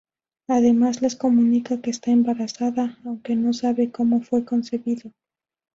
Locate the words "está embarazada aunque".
1.91-3.35